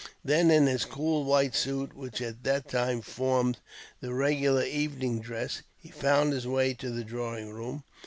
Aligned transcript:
Then 0.25 0.49
in 0.49 0.65
his 0.65 0.83
cool 0.83 1.23
white 1.25 1.53
suit, 1.53 1.95
which 1.95 2.21
at 2.23 2.43
that 2.43 2.67
time 2.67 3.01
formed 3.03 3.59
the 3.99 4.11
regular 4.15 4.63
evening 4.63 5.19
dress, 5.19 5.61
he 5.77 5.91
found 5.91 6.33
his 6.33 6.47
way 6.47 6.73
to 6.73 6.89
the 6.89 7.03
drawing 7.03 7.51
room. 7.53 7.83